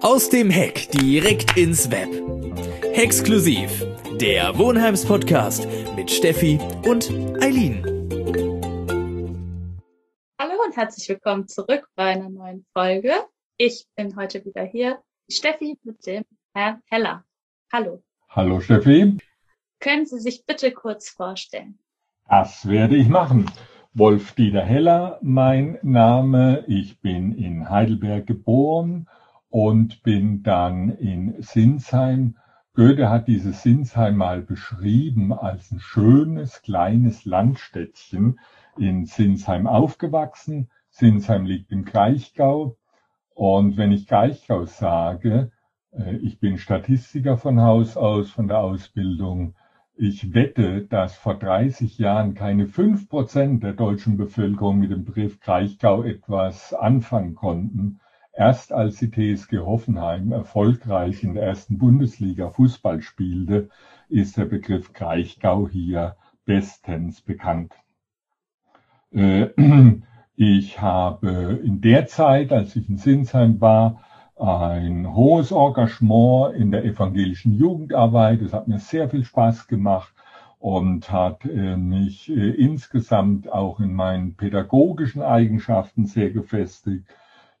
[0.00, 2.08] Aus dem Heck direkt ins Web.
[2.94, 3.84] Exklusiv.
[4.20, 5.66] Der Wohnheims Podcast
[5.96, 7.10] mit Steffi und
[7.42, 7.82] Eileen.
[10.38, 13.12] Hallo und herzlich willkommen zurück bei einer neuen Folge.
[13.56, 17.24] Ich bin heute wieder hier, Steffi mit dem Herrn Heller.
[17.72, 18.02] Hallo.
[18.28, 19.16] Hallo Steffi.
[19.80, 21.78] Können Sie sich bitte kurz vorstellen?
[22.28, 23.50] Das werde ich machen.
[23.94, 26.64] Wolf-Dieter Heller, mein Name.
[26.66, 29.08] Ich bin in Heidelberg geboren
[29.54, 32.38] und bin dann in Sinsheim.
[32.74, 38.40] Goethe hat dieses Sinsheim mal beschrieben als ein schönes kleines Landstädtchen
[38.76, 40.70] in Sinsheim aufgewachsen.
[40.90, 42.78] Sinsheim liegt im Kraichgau.
[43.32, 45.52] Und wenn ich Kraichgau sage,
[45.92, 49.54] äh, ich bin Statistiker von Haus aus, von der Ausbildung,
[49.94, 55.38] ich wette, dass vor 30 Jahren keine fünf Prozent der deutschen Bevölkerung mit dem Begriff
[55.38, 58.00] Kraichgau etwas anfangen konnten.
[58.36, 63.68] Erst als die TSG Hoffenheim erfolgreich in der ersten Bundesliga Fußball spielte,
[64.08, 67.72] ist der Begriff Kraichgau hier bestens bekannt.
[69.12, 69.50] Äh,
[70.36, 74.02] ich habe in der Zeit, als ich in Sinsheim war,
[74.36, 78.42] ein hohes Engagement in der evangelischen Jugendarbeit.
[78.42, 80.12] Es hat mir sehr viel Spaß gemacht
[80.58, 87.06] und hat äh, mich äh, insgesamt auch in meinen pädagogischen Eigenschaften sehr gefestigt.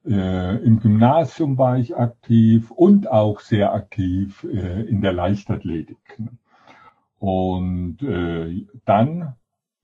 [0.06, 6.20] Äh, Im Gymnasium war ich aktiv und auch sehr aktiv äh, in der Leichtathletik.
[7.18, 9.34] Und äh, dann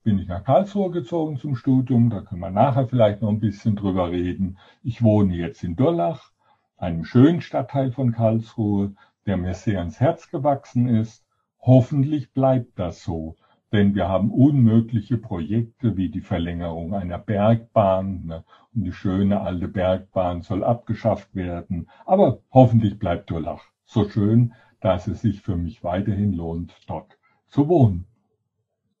[0.03, 2.09] bin ich nach Karlsruhe gezogen zum Studium.
[2.09, 4.57] Da können wir nachher vielleicht noch ein bisschen drüber reden.
[4.83, 6.31] Ich wohne jetzt in Durlach
[6.77, 8.93] einem schönen Stadtteil von Karlsruhe,
[9.25, 11.25] der mir sehr ans Herz gewachsen ist.
[11.59, 13.35] Hoffentlich bleibt das so,
[13.71, 19.67] denn wir haben unmögliche Projekte wie die Verlängerung einer Bergbahn ne, und die schöne alte
[19.67, 21.89] Bergbahn soll abgeschafft werden.
[22.05, 27.67] Aber hoffentlich bleibt Durlach so schön, dass es sich für mich weiterhin lohnt, dort zu
[27.67, 28.07] wohnen.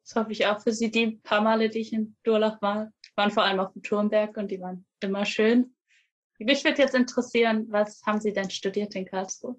[0.03, 0.91] Das hoffe ich auch für Sie.
[0.91, 4.51] Die paar Male, die ich in Durlach war, waren vor allem auf dem Turmberg und
[4.51, 5.73] die waren immer schön.
[6.37, 9.55] Mich würde jetzt interessieren, was haben Sie denn studiert in Karlsruhe?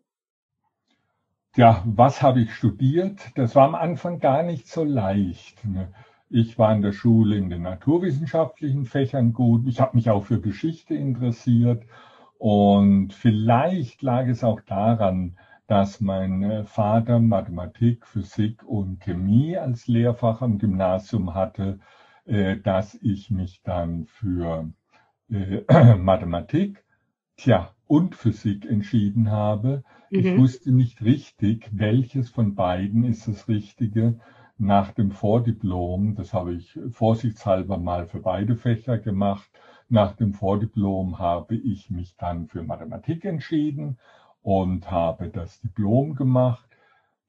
[1.54, 3.30] Ja, was habe ich studiert?
[3.34, 5.62] Das war am Anfang gar nicht so leicht.
[5.66, 5.92] Ne?
[6.30, 9.66] Ich war in der Schule in den naturwissenschaftlichen Fächern gut.
[9.66, 11.84] Ich habe mich auch für Geschichte interessiert.
[12.38, 15.36] Und vielleicht lag es auch daran,
[15.66, 21.80] dass mein äh, Vater Mathematik, Physik und Chemie als Lehrfach am Gymnasium hatte,
[22.24, 24.72] äh, dass ich mich dann für
[25.30, 26.82] äh, Mathematik,
[27.37, 29.84] tja, und Physik entschieden habe.
[30.10, 30.19] Mhm.
[30.19, 34.19] Ich wusste nicht richtig, welches von beiden ist das Richtige.
[34.59, 39.50] Nach dem Vordiplom, das habe ich vorsichtshalber mal für beide Fächer gemacht,
[39.88, 43.99] nach dem Vordiplom habe ich mich dann für Mathematik entschieden
[44.41, 46.66] und habe das Diplom gemacht.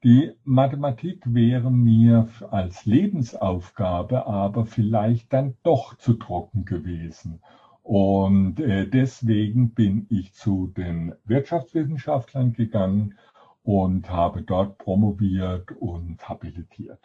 [0.03, 7.41] Die Mathematik wäre mir als Lebensaufgabe aber vielleicht dann doch zu trocken gewesen.
[7.83, 13.19] Und äh, deswegen bin ich zu den Wirtschaftswissenschaftlern gegangen
[13.63, 16.99] und habe dort promoviert und habilitiert.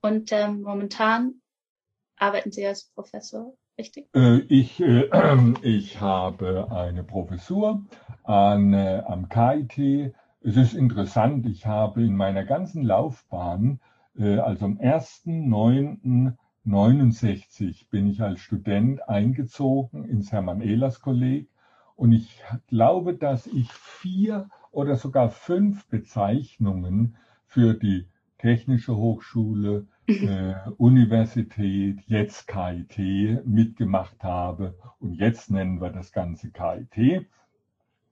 [0.00, 1.34] Und ähm, momentan
[2.16, 4.08] arbeiten Sie als Professor, richtig?
[4.14, 5.08] Äh, ich, äh,
[5.62, 7.84] ich habe eine Professur
[8.24, 10.14] an, äh, am KIT.
[10.40, 13.80] Es ist interessant, ich habe in meiner ganzen Laufbahn,
[14.16, 16.34] äh, also am 1.9.
[16.68, 21.48] 1969 bin ich als Student eingezogen ins Hermann-Ehlers-Kolleg
[21.96, 28.06] und ich glaube, dass ich vier oder sogar fünf Bezeichnungen für die
[28.36, 34.76] Technische Hochschule, äh, Universität, jetzt KIT mitgemacht habe.
[35.00, 37.26] Und jetzt nennen wir das Ganze KIT.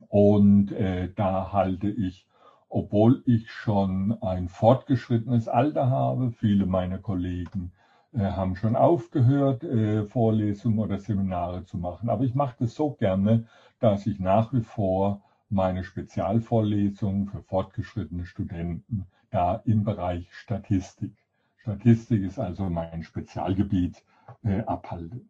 [0.08, 2.26] Und äh, da halte ich,
[2.70, 7.72] obwohl ich schon ein fortgeschrittenes Alter habe, viele meiner Kollegen
[8.18, 12.08] haben schon aufgehört, äh, Vorlesungen oder Seminare zu machen.
[12.08, 13.46] Aber ich mache das so gerne,
[13.80, 21.12] dass ich nach wie vor meine Spezialvorlesungen für fortgeschrittene Studenten da im Bereich Statistik.
[21.58, 24.02] Statistik ist also mein Spezialgebiet,
[24.44, 25.20] äh, abhalte.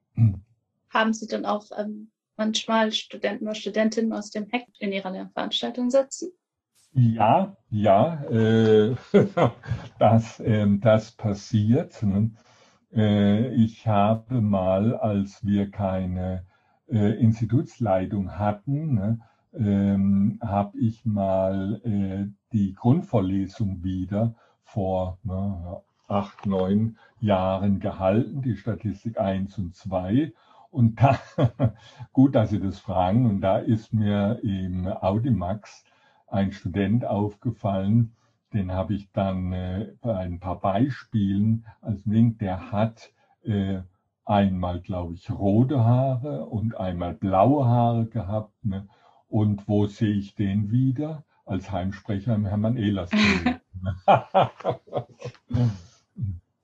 [0.91, 5.91] Haben Sie dann auch ähm, manchmal Studenten oder Studentinnen aus dem Heck in Ihrer Lehrveranstaltung
[5.91, 6.31] sitzen?
[6.93, 8.95] Ja, ja, äh,
[9.99, 12.03] das, äh, das passiert.
[12.03, 12.31] Ne?
[12.97, 16.45] Äh, ich habe mal, als wir keine
[16.89, 19.21] äh, Institutsleitung hatten, ne,
[19.55, 24.35] ähm, habe ich mal äh, die Grundvorlesung wieder
[24.65, 30.33] vor ne, acht, neun Jahren gehalten, die Statistik 1 und 2.
[30.71, 31.19] Und da,
[32.13, 35.85] gut, dass Sie das fragen, und da ist mir im Audimax
[36.29, 38.13] ein Student aufgefallen,
[38.57, 43.13] den habe ich dann äh, bei ein paar Beispielen als Link, der hat
[43.43, 43.81] äh,
[44.25, 48.53] einmal, glaube ich, rote Haare und einmal blaue Haare gehabt.
[48.65, 48.89] Ne?
[49.29, 51.25] Und wo sehe ich den wieder?
[51.45, 53.11] Als Heimsprecher im Hermann Ehlers.
[54.07, 54.51] da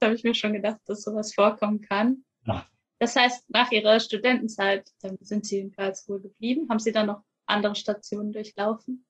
[0.02, 2.24] habe ich mir schon gedacht, dass sowas vorkommen kann.
[2.46, 2.66] Ja.
[2.98, 4.90] Das heißt, nach Ihrer Studentenzeit
[5.20, 6.68] sind Sie in Karlsruhe geblieben.
[6.68, 9.04] Haben Sie dann noch andere Stationen durchlaufen?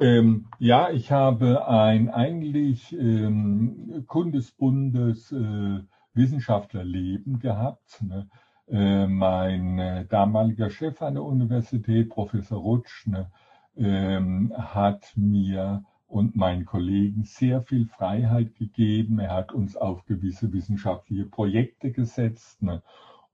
[0.00, 5.80] Ähm, ja, ich habe ein eigentlich ähm, kundesbundes äh,
[6.14, 8.02] Wissenschaftlerleben gehabt.
[8.02, 8.28] Ne?
[8.66, 13.30] Äh, mein äh, damaliger Chef an der Universität, Professor Rutsch, ne,
[13.76, 19.18] ähm, hat mir und meinen Kollegen sehr viel Freiheit gegeben.
[19.18, 22.62] Er hat uns auf gewisse wissenschaftliche Projekte gesetzt.
[22.62, 22.82] Ne?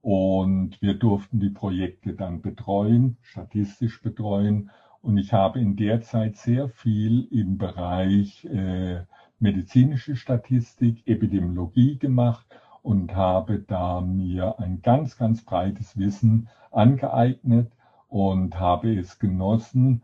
[0.01, 4.71] Und wir durften die Projekte dann betreuen, statistisch betreuen.
[5.01, 9.01] Und ich habe in der Zeit sehr viel im Bereich äh,
[9.39, 12.45] medizinische Statistik, Epidemiologie gemacht
[12.83, 17.71] und habe da mir ein ganz, ganz breites Wissen angeeignet
[18.09, 20.03] und habe es genossen,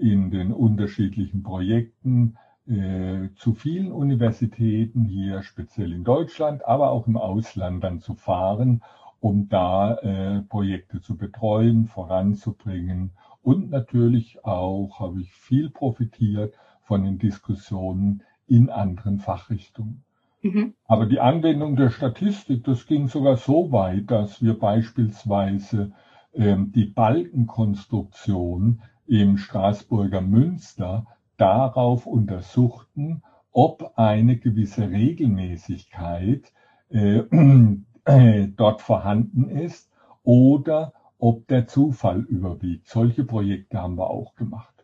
[0.00, 7.16] in den unterschiedlichen Projekten äh, zu vielen Universitäten hier, speziell in Deutschland, aber auch im
[7.16, 8.82] Ausland dann zu fahren,
[9.20, 13.10] um da äh, Projekte zu betreuen, voranzubringen
[13.46, 20.02] und natürlich auch habe ich viel profitiert von den Diskussionen in anderen Fachrichtungen.
[20.42, 20.74] Mhm.
[20.84, 25.92] Aber die Anwendung der Statistik, das ging sogar so weit, dass wir beispielsweise
[26.34, 31.06] ähm, die Balkenkonstruktion im Straßburger Münster
[31.36, 33.22] darauf untersuchten,
[33.52, 36.52] ob eine gewisse Regelmäßigkeit
[36.90, 37.18] äh,
[38.06, 39.88] äh, dort vorhanden ist
[40.24, 42.88] oder ob der Zufall überwiegt.
[42.88, 44.74] Solche Projekte haben wir auch gemacht.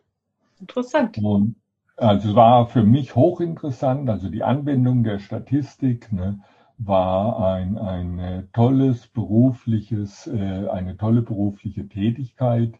[0.59, 1.17] Interessant.
[1.17, 1.55] Und
[1.95, 6.39] also war für mich hochinteressant, also die Anwendung der Statistik ne,
[6.77, 12.73] war ein, ein tolles berufliches, äh, eine tolle berufliche Tätigkeit.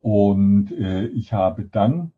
[0.00, 2.12] Und äh, ich habe dann,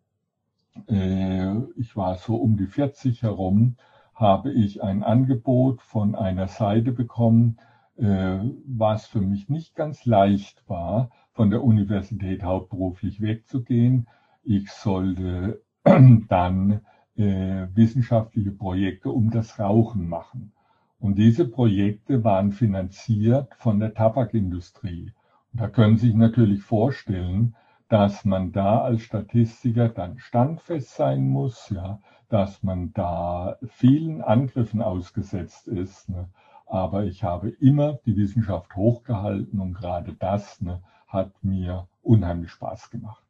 [0.88, 3.76] äh, ich war so um die 40 herum,
[4.14, 7.58] habe ich ein Angebot von einer Seite bekommen,
[7.96, 14.08] äh, was für mich nicht ganz leicht war, von der Universität hauptberuflich wegzugehen.
[14.42, 16.80] Ich sollte dann
[17.16, 20.52] äh, wissenschaftliche Projekte um das Rauchen machen.
[20.98, 25.12] Und diese Projekte waren finanziert von der Tabakindustrie.
[25.52, 27.56] Und da können Sie sich natürlich vorstellen,
[27.88, 34.80] dass man da als Statistiker dann standfest sein muss, ja, dass man da vielen Angriffen
[34.80, 36.08] ausgesetzt ist.
[36.08, 36.28] Ne.
[36.72, 42.88] Aber ich habe immer die Wissenschaft hochgehalten und gerade das ne, hat mir unheimlich Spaß
[42.88, 43.22] gemacht.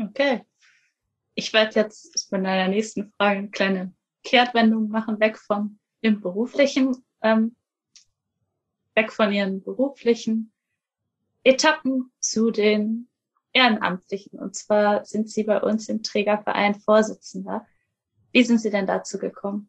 [0.00, 0.46] Okay.
[1.34, 3.92] Ich werde jetzt bei meiner nächsten Frage eine kleine
[4.24, 7.56] Kehrtwendung machen, weg von dem beruflichen, ähm,
[8.94, 10.50] weg von ihren beruflichen
[11.44, 13.06] Etappen zu den
[13.52, 14.38] Ehrenamtlichen.
[14.38, 17.66] Und zwar sind Sie bei uns im Trägerverein Vorsitzender.
[18.32, 19.68] Wie sind Sie denn dazu gekommen?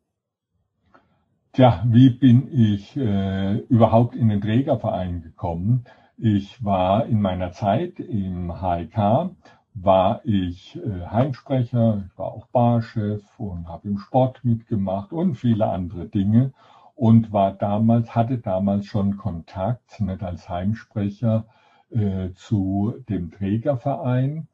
[1.55, 5.85] Tja, wie bin ich äh, überhaupt in den Trägerverein gekommen?
[6.17, 9.29] Ich war in meiner Zeit im HIK,
[9.75, 15.67] war ich äh, Heimsprecher, ich war auch Barchef und habe im Sport mitgemacht und viele
[15.67, 16.53] andere Dinge
[16.95, 21.45] und war damals, hatte damals schon Kontakt nicht als Heimsprecher
[21.91, 24.47] äh, zu dem Trägerverein.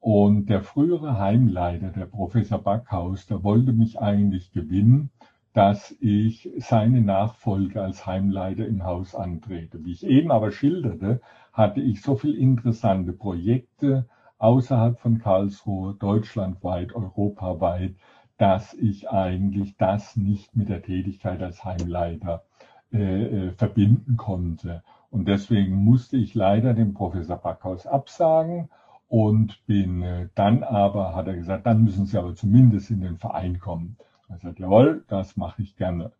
[0.00, 5.10] Und der frühere Heimleiter, der Professor Backhaus, der wollte mich eigentlich gewinnen
[5.58, 9.84] dass ich seine Nachfolge als Heimleiter im Haus antrete.
[9.84, 11.20] Wie ich eben aber schilderte,
[11.52, 14.06] hatte ich so viele interessante Projekte
[14.38, 17.96] außerhalb von Karlsruhe, deutschlandweit, europaweit,
[18.36, 22.44] dass ich eigentlich das nicht mit der Tätigkeit als Heimleiter
[22.92, 24.84] äh, äh verbinden konnte.
[25.10, 28.68] Und deswegen musste ich leider dem Professor Backhaus absagen
[29.08, 33.18] und bin äh, dann aber, hat er gesagt, dann müssen Sie aber zumindest in den
[33.18, 33.96] Verein kommen.
[34.28, 36.12] Er sagt, jawohl, das mache ich gerne.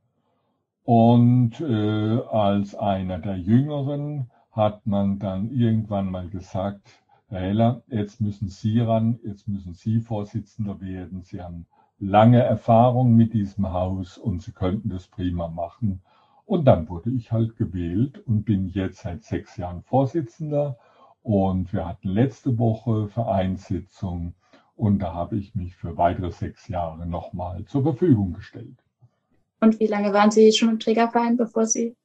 [0.85, 6.89] Und äh, als einer der Jüngeren hat man dann irgendwann mal gesagt,
[7.29, 11.23] Herr Heller, jetzt müssen Sie ran, jetzt müssen Sie Vorsitzender werden.
[11.23, 11.67] Sie haben
[11.99, 16.01] lange Erfahrung mit diesem Haus und Sie könnten das prima machen.
[16.47, 20.79] Und dann wurde ich halt gewählt und bin jetzt seit sechs Jahren Vorsitzender.
[21.23, 24.33] Und wir hatten letzte Woche Vereinssitzung
[24.79, 28.79] und da habe ich mich für weitere sechs Jahre nochmal zur Verfügung gestellt.
[29.61, 31.97] Und wie lange waren Sie schon im Trägerverein, bevor Sie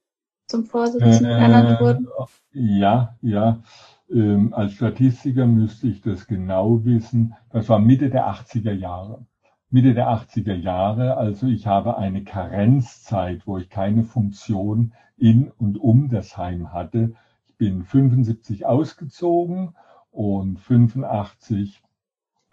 [0.46, 2.08] zum Vorsitzenden äh, ernannt wurden?
[2.52, 3.62] Ja, ja.
[4.10, 7.34] Ähm, als Statistiker müsste ich das genau wissen.
[7.50, 9.24] Das war Mitte der 80er Jahre.
[9.70, 11.16] Mitte der 80er Jahre.
[11.16, 17.14] Also ich habe eine Karenzzeit, wo ich keine Funktion in und um das Heim hatte.
[17.46, 19.76] Ich bin 75 ausgezogen
[20.10, 21.84] und 85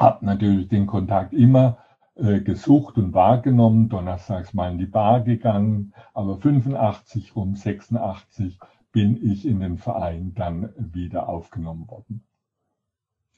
[0.02, 1.78] habe natürlich den Kontakt immer
[2.16, 8.60] äh, gesucht und wahrgenommen, donnerstags mal in die Bar gegangen, aber 85 rum 86
[8.92, 12.24] bin ich in den Verein dann wieder aufgenommen worden.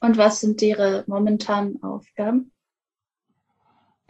[0.00, 2.50] Und was sind Ihre momentanen Aufgaben?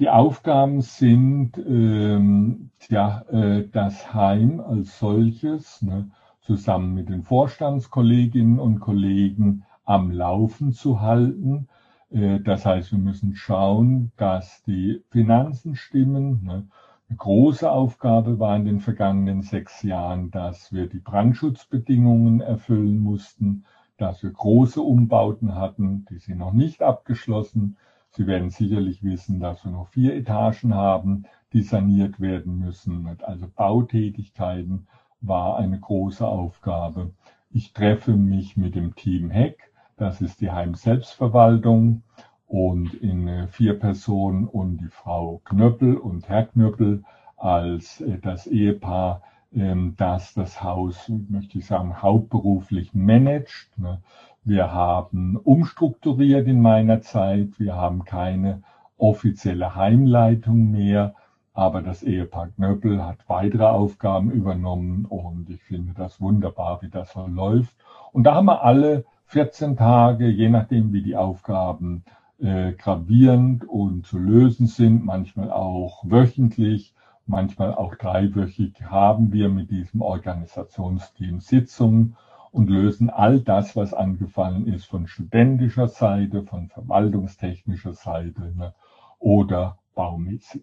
[0.01, 8.59] Die Aufgaben sind ähm, ja, äh, das Heim als solches, ne, zusammen mit den Vorstandskolleginnen
[8.59, 11.69] und Kollegen am Laufen zu halten.
[12.15, 16.45] Äh, das heißt, wir müssen schauen, dass die Finanzen stimmen.
[16.45, 16.67] Ne.
[17.09, 23.65] Eine große Aufgabe war in den vergangenen sechs Jahren, dass wir die Brandschutzbedingungen erfüllen mussten,
[23.99, 27.77] dass wir große Umbauten hatten, die sind noch nicht abgeschlossen.
[28.11, 33.07] Sie werden sicherlich wissen, dass wir noch vier Etagen haben, die saniert werden müssen.
[33.23, 34.87] Also Bautätigkeiten
[35.21, 37.11] war eine große Aufgabe.
[37.51, 42.03] Ich treffe mich mit dem Team Heck, das ist die Heimselbstverwaltung
[42.47, 47.05] und in vier Personen und die Frau Knöppel und Herr Knöppel
[47.37, 49.23] als äh, das Ehepaar,
[49.53, 53.79] ähm, das das Haus, möchte ich sagen, hauptberuflich managt.
[53.79, 54.03] Ne?
[54.45, 57.59] Wir haben umstrukturiert in meiner Zeit.
[57.59, 58.63] Wir haben keine
[58.97, 61.15] offizielle Heimleitung mehr.
[61.53, 67.13] Aber das Ehepaar Knöppel hat weitere Aufgaben übernommen und ich finde das wunderbar, wie das
[67.13, 67.77] so läuft.
[68.13, 72.05] Und da haben wir alle 14 Tage, je nachdem wie die Aufgaben
[72.39, 76.95] äh, gravierend und zu lösen sind, manchmal auch wöchentlich,
[77.27, 82.17] manchmal auch dreiwöchig, haben wir mit diesem Organisationsteam Sitzungen
[82.53, 88.75] und lösen all das, was angefallen ist von studentischer Seite, von verwaltungstechnischer Seite ne,
[89.19, 90.63] oder baumäßig.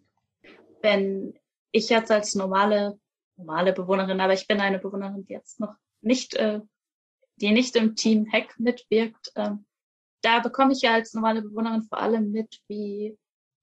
[0.81, 1.33] Wenn
[1.71, 2.97] ich jetzt als normale,
[3.37, 6.61] normale Bewohnerin, aber ich bin eine Bewohnerin, die jetzt noch nicht, äh,
[7.41, 9.51] die nicht im Team Hack mitwirkt, äh,
[10.21, 13.17] da bekomme ich ja als normale Bewohnerin vor allem mit, wie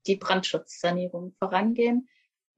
[0.07, 2.09] die Brandschutzsanierung vorangehen.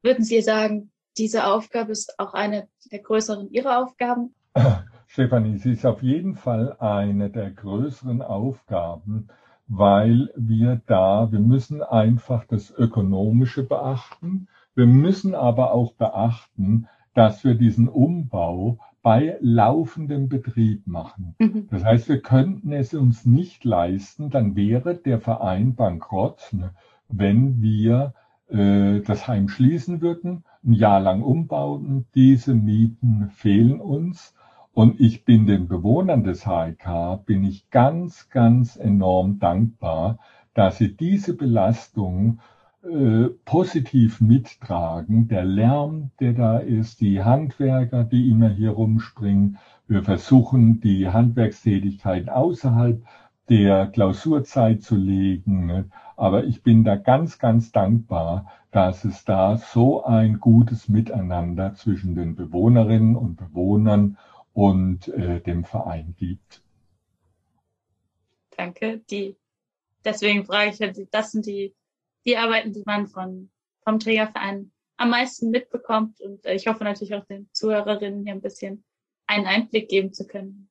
[0.03, 4.35] Würden Sie sagen, diese Aufgabe ist auch eine der größeren Ihrer Aufgaben?
[5.07, 9.29] Stefanie, sie ist auf jeden Fall eine der größeren Aufgaben,
[9.67, 14.49] weil wir da, wir müssen einfach das Ökonomische beachten.
[14.75, 21.35] Wir müssen aber auch beachten, dass wir diesen Umbau bei laufendem Betrieb machen.
[21.38, 21.69] Mhm.
[21.71, 26.73] Das heißt, wir könnten es uns nicht leisten, dann wäre der Verein bankrott, ne,
[27.09, 28.14] wenn wir
[28.49, 34.35] äh, das Heim schließen würden, ein Jahr lang umbauen, diese Mieten fehlen uns
[34.73, 40.19] und ich bin den Bewohnern des HIK, bin ich ganz, ganz enorm dankbar,
[40.54, 42.40] dass sie diese Belastung
[43.45, 45.29] positiv mittragen.
[45.29, 49.59] Der Lärm, der da ist, die Handwerker, die immer hier rumspringen.
[49.87, 53.03] Wir versuchen, die Handwerkstätigkeit außerhalb
[53.51, 55.93] der Klausurzeit zu legen.
[56.17, 62.15] Aber ich bin da ganz, ganz dankbar, dass es da so ein gutes Miteinander zwischen
[62.15, 64.17] den Bewohnerinnen und Bewohnern
[64.53, 66.63] und äh, dem Verein gibt.
[68.57, 69.01] Danke.
[69.11, 69.37] Die,
[70.05, 71.75] deswegen frage ich, das sind die,
[72.25, 73.50] die Arbeiten, die man von,
[73.85, 76.21] vom Trägerverein am meisten mitbekommt.
[76.21, 78.85] Und äh, ich hoffe natürlich auch den Zuhörerinnen hier ein bisschen
[79.27, 80.69] einen Einblick geben zu können,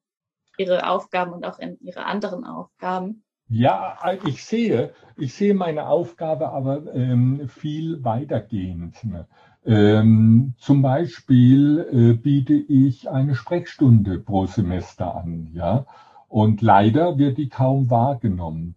[0.58, 3.24] ihre Aufgaben und auch in ihre anderen Aufgaben.
[3.52, 9.04] Ja, ich sehe, ich sehe meine Aufgabe aber ähm, viel weitergehend.
[9.04, 9.28] Ne?
[9.66, 15.88] Ähm, zum Beispiel äh, biete ich eine Sprechstunde pro Semester an, ja,
[16.28, 18.76] und leider wird die kaum wahrgenommen.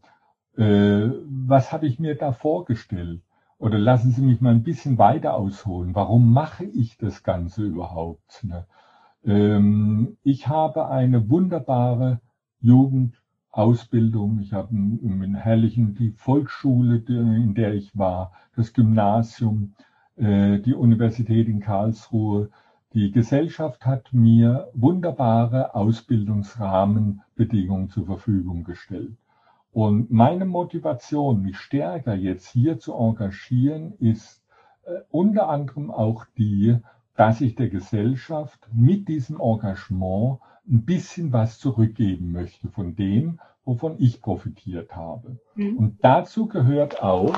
[0.56, 3.23] Äh, was habe ich mir da vorgestellt?
[3.59, 5.94] Oder lassen Sie mich mal ein bisschen weiter ausholen.
[5.94, 8.44] Warum mache ich das Ganze überhaupt?
[8.44, 8.66] Ne?
[9.25, 12.21] Ähm, ich habe eine wunderbare
[12.61, 14.40] Jugendausbildung.
[14.40, 19.75] Ich habe in Herrlichen die Volksschule, in der ich war, das Gymnasium
[20.16, 22.50] äh, die Universität in Karlsruhe.
[22.94, 29.16] Die Gesellschaft hat mir wunderbare Ausbildungsrahmenbedingungen zur Verfügung gestellt.
[29.73, 34.45] Und meine Motivation, mich stärker jetzt hier zu engagieren, ist
[34.85, 36.76] äh, unter anderem auch die,
[37.17, 40.38] dass ich der Gesellschaft mit diesem Engagement
[40.69, 45.38] ein bisschen was zurückgeben möchte von dem, wovon ich profitiert habe.
[45.55, 45.76] Mhm.
[45.76, 47.37] Und dazu gehört auch,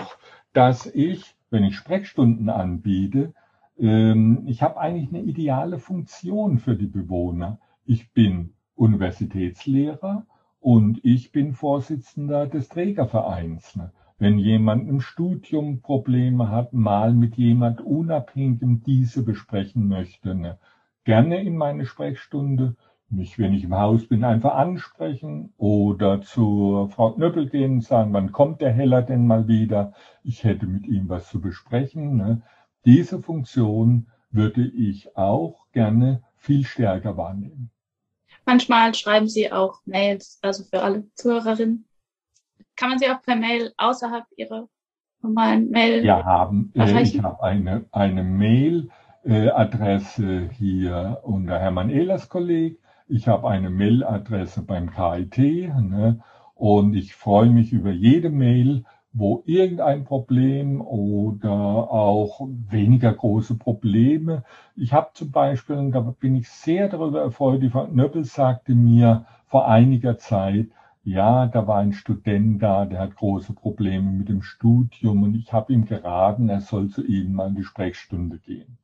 [0.53, 3.33] dass ich wenn ich Sprechstunden anbiete,
[3.79, 7.61] ähm, ich habe eigentlich eine ideale Funktion für die Bewohner.
[7.87, 10.26] Ich bin Universitätslehrer
[10.64, 13.76] und ich bin Vorsitzender des Trägervereins.
[13.76, 13.92] Ne?
[14.16, 20.59] Wenn jemand im Studium Probleme hat, mal mit jemand Unabhängigem diese besprechen möchte, ne?
[21.04, 22.76] gerne in meine Sprechstunde,
[23.11, 28.14] mich, wenn ich im Haus bin, einfach ansprechen oder zur Frau Knöppel gehen und sagen,
[28.14, 29.92] wann kommt der Heller denn mal wieder?
[30.23, 32.16] Ich hätte mit ihm was zu besprechen.
[32.16, 32.40] Ne?
[32.87, 37.71] Diese Funktion würde ich auch gerne viel stärker wahrnehmen.
[38.47, 41.87] Manchmal schreiben Sie auch Mails, also für alle Zuhörerinnen.
[42.77, 44.69] Kann man sie auch per Mail außerhalb Ihrer
[45.23, 46.05] normalen Mail?
[46.05, 46.73] Ja, haben.
[46.75, 52.79] Äh, ich habe eine, eine Mail-Adresse hier unter Hermann Ehlers Kolleg.
[53.07, 56.21] Ich habe eine Mail-Adresse beim KIT ne?
[56.55, 64.42] und ich freue mich über jede Mail, wo irgendein Problem oder auch weniger große Probleme.
[64.75, 68.75] Ich habe zum Beispiel, und da bin ich sehr darüber erfreut, die Frau Nöppel sagte
[68.75, 70.66] mir vor einiger Zeit,
[71.04, 75.52] ja, da war ein Student da, der hat große Probleme mit dem Studium und ich
[75.52, 78.78] habe ihm geraten, er soll zu Ihnen mal in die Sprechstunde gehen.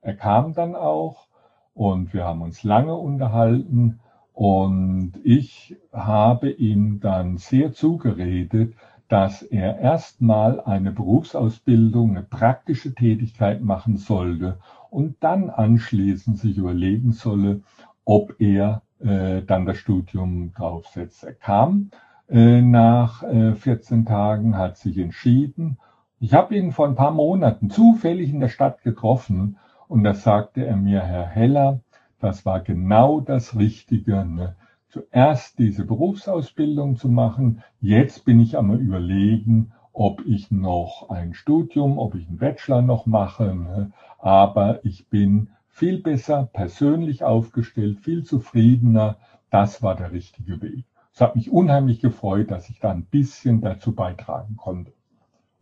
[0.00, 1.26] Er kam dann auch
[1.74, 3.98] und wir haben uns lange unterhalten
[4.32, 8.74] und ich habe ihm dann sehr zugeredet,
[9.12, 14.56] dass er erstmal eine Berufsausbildung, eine praktische Tätigkeit machen sollte
[14.88, 17.60] und dann anschließend sich überlegen solle,
[18.06, 21.24] ob er äh, dann das Studium draufsetzt.
[21.24, 21.90] Er kam
[22.30, 25.76] äh, nach äh, 14 Tagen, hat sich entschieden.
[26.18, 30.64] Ich habe ihn vor ein paar Monaten zufällig in der Stadt getroffen und da sagte
[30.64, 31.80] er mir, Herr Heller,
[32.18, 34.24] das war genau das Richtige.
[34.24, 34.56] Ne?
[34.92, 37.62] Zuerst diese Berufsausbildung zu machen.
[37.80, 43.06] Jetzt bin ich am überlegen, ob ich noch ein Studium, ob ich einen Bachelor noch
[43.06, 43.90] mache.
[44.18, 49.18] Aber ich bin viel besser persönlich aufgestellt, viel zufriedener.
[49.50, 50.84] Das war der richtige Weg.
[51.14, 54.92] Es hat mich unheimlich gefreut, dass ich da ein bisschen dazu beitragen konnte.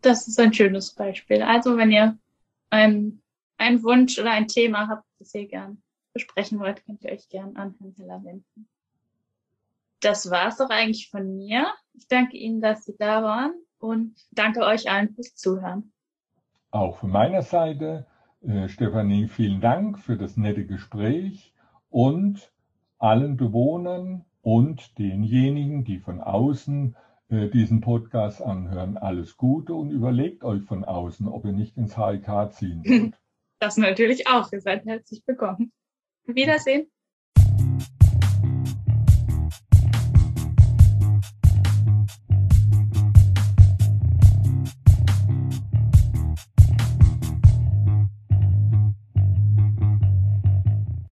[0.01, 1.41] Das ist ein schönes Beispiel.
[1.41, 2.17] Also wenn ihr
[2.69, 3.21] einen,
[3.57, 5.81] einen Wunsch oder ein Thema habt, das ihr gern
[6.13, 8.67] besprechen wollt, könnt ihr euch gern an Herrn Heller wenden
[10.01, 11.67] das war's doch eigentlich von mir.
[11.93, 15.93] Ich danke Ihnen, dass Sie da waren und danke euch allen fürs Zuhören.
[16.71, 18.07] Auch von meiner Seite,
[18.41, 21.53] äh, Stefanie, vielen Dank für das nette Gespräch
[21.89, 22.51] und
[22.97, 26.95] allen Bewohnern und denjenigen, die von außen
[27.29, 31.95] äh, diesen Podcast anhören, alles Gute und überlegt euch von außen, ob ihr nicht ins
[31.97, 33.13] HIK ziehen wollt.
[33.59, 34.51] Das natürlich auch.
[34.51, 35.71] Ihr seid herzlich willkommen.
[36.25, 36.87] Wiedersehen.